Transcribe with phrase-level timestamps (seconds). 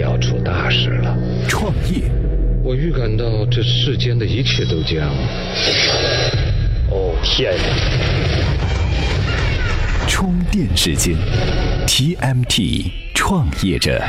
[0.00, 1.14] 要出大事了。
[1.46, 2.10] 创业，
[2.64, 5.06] 我预感到这世间的一切都将……
[6.90, 7.62] 哦天哪！
[10.08, 11.14] 充电时间
[11.86, 14.02] ，TMT 创业者，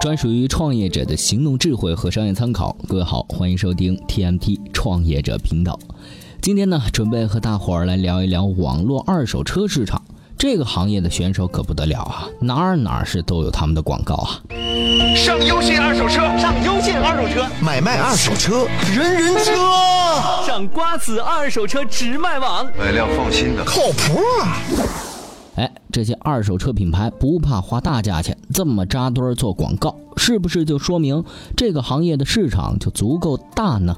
[0.00, 2.76] 专属于创业者的行动智慧和商业参考。
[2.88, 5.78] 各位好，欢迎收听 TMT 创业者频道。
[6.40, 9.97] 今天呢，准备和大伙儿来聊一聊网络二手车市场。
[10.38, 14.40] 这个行业的选手可不得了啊，哪儿哪儿是都有他们的广告啊。
[15.16, 19.50] 上优信二手车，上优信二手车，买卖二手车，人人车。
[20.46, 24.62] 上瓜子二手车直卖网，买辆放心的，靠谱啊！
[25.56, 31.24] 哎，这些二手车品牌不怕花大价钱，这么扎堆儿做广告，是不是就说明
[31.56, 33.96] 这个行业的市场就足够大呢？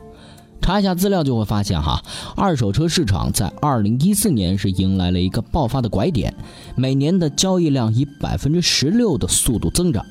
[0.61, 2.01] 查一下资料就会发现，哈，
[2.37, 6.33] 二手车市场在二零一四年是迎来了一个爆发的拐点，
[6.77, 10.07] 每年的交易量以百分之十六的速度增长，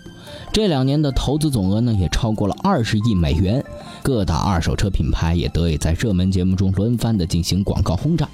[0.51, 3.63] 这两年的投资总额呢也超过了二十亿美元，
[4.03, 8.27] 各大二手车品牌也得以在热门节目中轮番的进行广告轰炸，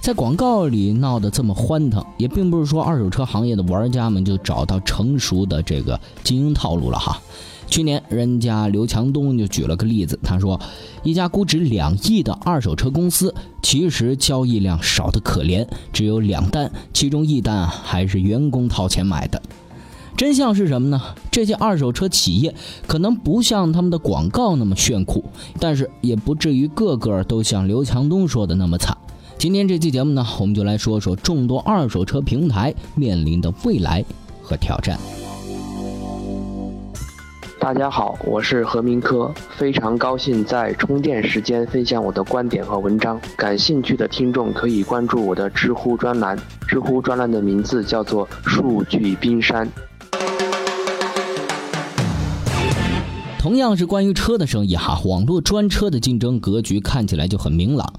[0.00, 7.20] 在广告里闹得这么欢腾，也并不是说二手车行业的玩家们就找到成熟的这个经营套路了哈。
[7.66, 10.58] 去年，人家刘强东就举了个例子，他说，
[11.02, 19.40] 一家估值两亿的二手车公司，其实交易量少得可怜，只有两单，其中一单啊还是员工掏钱买的。
[20.16, 21.00] 真相是什么呢？
[21.30, 22.54] 这些二手车企业
[22.86, 25.22] 可能不像他们的广告那么炫酷，
[25.60, 28.96] 但是也不至于个个都像刘强东说的那么惨。
[29.40, 34.04] 今天这期节目呢，我们就来说说众多二手车平台面临的未来
[34.42, 34.98] 和挑战。
[37.58, 43.18] 大家好，我是何明科，非常高兴在充电时间分享我的观点和文章。
[43.34, 49.66] 感兴趣的听众可以关注我的知乎专栏，知乎专栏的名字叫做“数据冰山”。
[53.40, 57.90] 同样是关于车的生意哈，网络专车的竞争格局看起来就很明朗。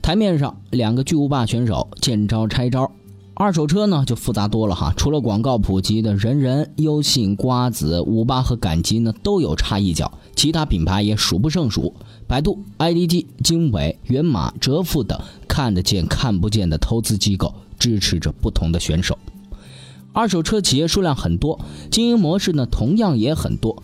[0.00, 2.90] 台面上两个巨无霸选手见招拆招。
[3.34, 11.94] 二手车呢就复杂多了哈，除了广告普及的人人、优信、瓜子、五八和赶集呢都有插一脚，其他品牌也数不胜数。
[12.26, 19.18] 百度、IDG、经纬、源码、哲富等看得见看不见的投资机构支持着不同的选手。
[20.16, 21.60] 二手车企业数量很多，
[21.90, 23.82] 经营模式呢同样也很多。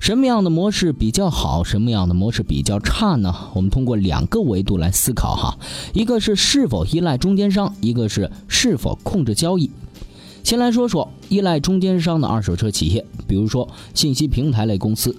[0.00, 1.62] 什么样的模式比较好？
[1.64, 3.34] 什么样的模式比较差呢？
[3.52, 5.58] 我们通过两个维度来思考哈，
[5.92, 9.70] 一个是是否依赖中间商，一个是是否控制交易。
[10.42, 15.14] 先来说说依赖中间商的二手车企业，比如说信息平台类公司，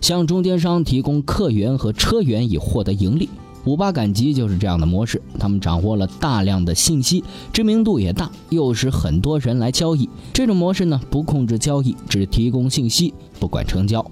[0.00, 3.28] 向中间商提供客源和车源以获得盈利。
[3.64, 7.22] 五八赶集就是这样的模式，他们掌握了大量的信息，
[7.52, 10.08] 知名度也大，诱使很多人来交易。
[10.32, 14.04] 这种模式呢，不控制交易，只提供信息，不管成交。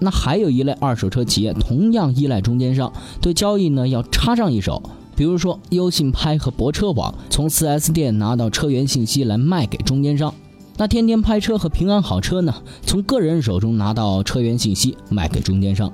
[0.00, 4.82] 那还有一类二手车企业，同样依赖中间商，对交易呢要插上一手。
[5.14, 10.34] 比如说优信拍和泊车网，从 4S 店拿到车源信息来卖给中间商。
[10.76, 15.92] 那天天拍车和平安好车呢，从个人手中拿到车源信息卖给中间商。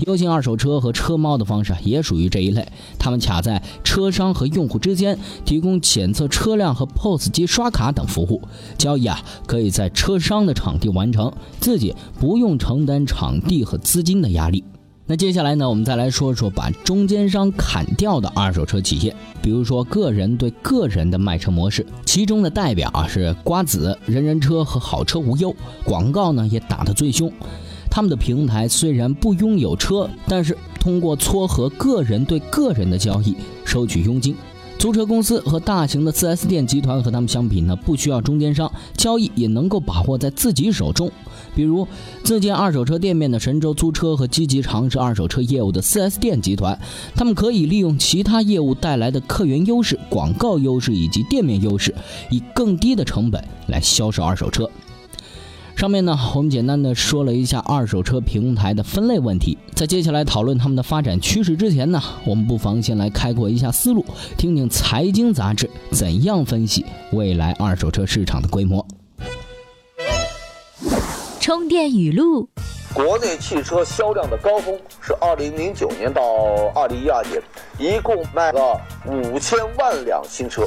[0.00, 2.66] 优信二手车和车猫的方式也属于这一类，
[2.98, 8.42] 他们卡在车商和用户之间，提供检测车辆和 POS 机刷卡等服务，
[8.76, 14.64] 交易啊可以在车商的场地完成，自己不用承担场地和资金的压力。
[15.04, 25.54] 那接下来呢，我们再来说说把中间商砍掉的二手车企业，比如说个人对个人的卖车模式，其中的代表啊是瓜子、人人车和好车无忧，
[25.84, 27.30] 广告呢也打得最凶。
[27.94, 33.36] 他们的平台虽然不拥有车，但是通过撮合个人对个人的交易
[33.66, 34.34] 收取佣金。
[34.78, 41.12] 租车公司和大型的 4S 店集团和他们相比呢，不需要中间商，交易也能够把握在自己手中。
[41.54, 41.86] 比如
[42.24, 46.80] 自建二手车店面的神州租车和积极尝试二手车业务的 4S 店集团，
[47.14, 51.94] 他们可以利用其他业务带来的客源优势、广告优势以及店面优势，
[52.30, 54.68] 以更低的成本来销售二手车。
[55.76, 59.58] 上面呢，我们简单的说了一下二手车平台的分类问题。
[59.74, 64.04] 在接下来讨论他们的发展趋势之前呢，我们不妨先来开阔一下思路，
[64.38, 68.86] 听听财经杂志怎样分析未来二手车市场的规模。
[71.40, 72.48] 充电语录：
[72.94, 76.22] 国内汽车销量的高峰是二零零九年到
[76.76, 77.42] 二零一二年，
[77.76, 80.62] 一共卖了五千万辆新车。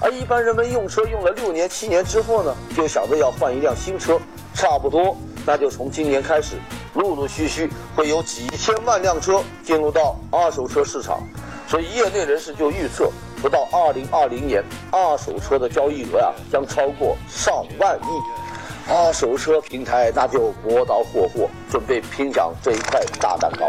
[0.00, 4.20] 而一般人们用车用了六年、七年之后呢，就想着要换一辆新车。
[4.54, 5.16] 差不多，
[5.46, 6.56] 那就从今年开始，
[6.94, 11.20] 陆陆续续会有几千万辆车进入到二手车市场，
[11.66, 13.10] 所以业内人士就预测，
[13.40, 18.42] 不到二零二零年，二手车的交易额啊将超过上万亿。
[18.88, 23.68] 二手车平台那就磨刀霍霍，准备拼抢这一块大蛋糕。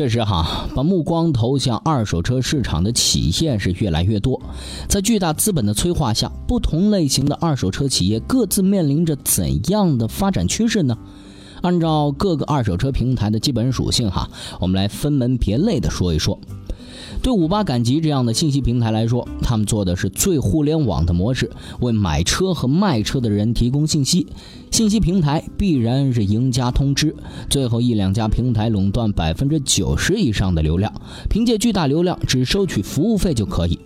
[0.00, 4.40] 确实哈，把目光投向二手车市场的企业是越来越多。
[4.88, 10.96] 在巨大资本的催化下，不同类型的二手车企业各自面临着怎样的发展趋势呢？
[11.60, 14.26] 按照各个二手车平台的基本属性哈，
[14.58, 16.40] 我们来分门别类的说一说。
[17.22, 21.50] 对五八赶集这样的信息平台来说，他们做的是最互联网的模式，
[21.80, 24.26] 为买车和卖车的人提供信息。
[24.70, 27.14] 信息平台必然是赢家通吃，
[27.50, 30.90] 最后一两家平台垄断百分之九十以上的流量，
[31.28, 33.78] 凭借巨大流量只收取服务费就可以。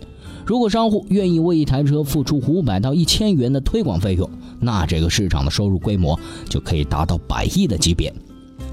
[0.45, 4.29] 如果商户愿意为一台车付出五百到一千元的推广费用，
[4.61, 6.17] 那这个市场的收入规模
[6.47, 8.13] 就可以达到百亿的级别。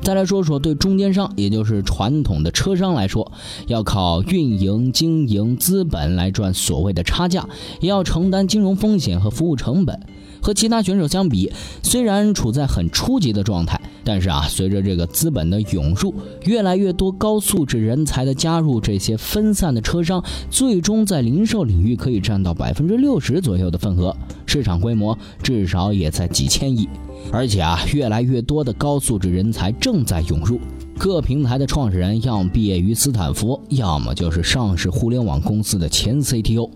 [0.02, 3.30] 再来说说对中间商，也就是传统的车商来说，
[3.68, 7.48] 要靠运营、经营、资本来赚所谓的差价，
[7.80, 9.98] 也要承担金融风险和服务成本。
[10.42, 11.52] 和其他选手相比，
[11.84, 16.12] 虽然处在很初级的状态，但是啊，随着这个资本的涌入，
[16.46, 20.20] 越来越多高素质人才的加入，这些分散的车商
[20.50, 26.88] 最终在零售领域可以占到百分之六十左右的份额，市场规模至少也在几千亿。
[27.30, 30.60] 而且啊，越来越多的高素质人才正在涌入，
[30.98, 36.70] 各平台的创始人要么毕业于斯坦福，要么就是上市互联网公司的前 CTO。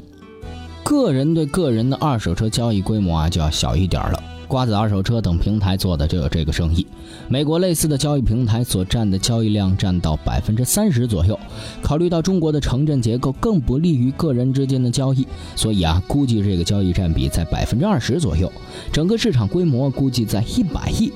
[0.83, 4.23] 个人对个人的二手车交易规模啊，就要小一点了。
[4.47, 6.87] 瓜子二手车等平台做的就有这个生意。
[7.29, 11.39] 美国类似的交易平台所占的交易量占到百分之三十左右。
[11.83, 18.51] 考虑到中国的城镇结构更不利于个人之间的交易，所以啊，估计这个交易占比在百分之二十左右。
[18.93, 21.13] 整个市场规模估计在一百亿。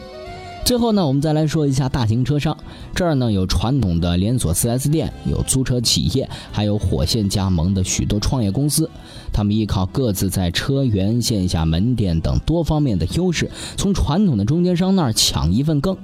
[0.64, 2.56] 最后呢，我们再来说一下大型车商。
[2.94, 8.88] 这儿呢有传统的连锁 4S 店，有租车企业，还有火线加盟的许多创业公司。
[9.32, 15.96] 他们依靠各自在车源、线下门店等多方面的优势，从传统的中间商那儿抢一份羹。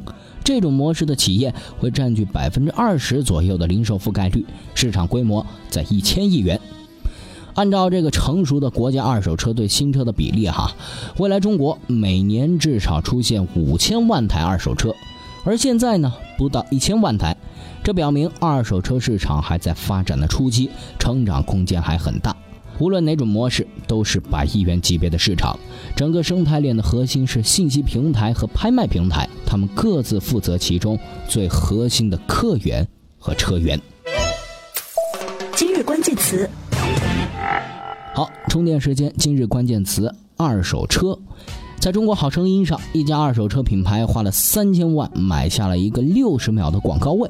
[0.43, 4.44] 这种模式的企业会占据百分之二十左右的零售覆盖率，
[4.75, 6.61] 市场规模在一千亿元。
[7.56, 10.70] 按照这个成熟的国家二手车对新车的比例，哈，
[11.17, 14.94] 未来中国每年至少出现五千万台二手车，
[15.43, 17.35] 而现在呢不到一千万台，
[17.82, 20.69] 这表明二手车市场还在发展的初期，
[20.99, 22.37] 成长空间还很大。
[22.79, 25.58] 无论哪种模式，都是百亿元级别的市场。
[25.97, 32.87] 整个生态链的核心是信息平台和拍卖平台，他们各自负责其中最核心的客源
[33.19, 33.81] 和车源。
[35.55, 36.47] 今日关键词。
[38.16, 39.12] 好，充电时间。
[39.18, 41.18] 今日关键词：二手车。
[41.78, 47.28] 在中国好声音上，一家二手车品牌花了三千万买下了一个六十秒的广告位。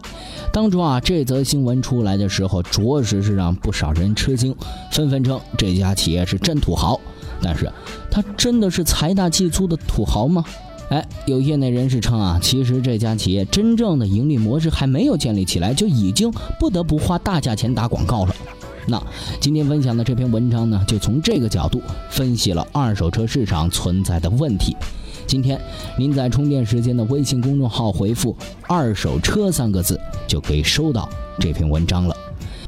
[0.52, 4.54] 当初啊，这则新闻出来的时候，着实是让不少人吃惊，
[4.92, 7.00] 纷纷称这家企业是真土豪。
[7.42, 7.68] 但是，
[8.08, 10.44] 他真的是财大气粗的土豪吗？
[10.90, 18.32] 哎，有业内人士称啊，其实这家企业真正的盈利模式还没有建立起来，就已经不得不花大价钱打广告了。
[18.86, 19.02] 那
[19.40, 24.76] 今天分享的这篇文章呢，就从这个角度分析了二手车市场存在的问题。
[25.26, 25.60] 今天
[25.98, 28.36] 您在充电时间的微信公众号回复
[28.68, 31.08] “二手车”三个字，就可以收到
[31.40, 32.16] 这篇文章了。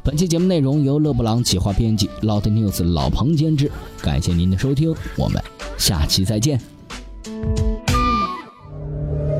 [0.03, 3.71] 本期节目内容由勒布朗企划编辑，Loud News 老彭监制。
[4.01, 5.41] 感谢您的收听，我们
[5.77, 6.59] 下期再见。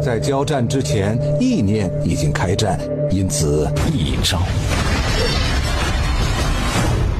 [0.01, 2.79] 在交战之前，意念已经开战，
[3.11, 4.39] 因此一招。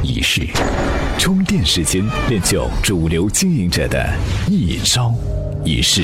[0.10, 0.42] 仪式，
[1.20, 4.10] 充电时间练就主流经营者的
[4.48, 5.14] 一招
[5.64, 6.04] 一式。